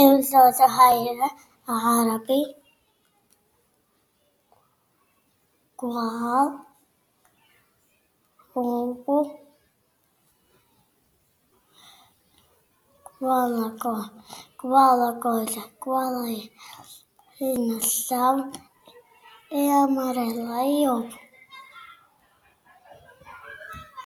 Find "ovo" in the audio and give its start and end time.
20.88-21.27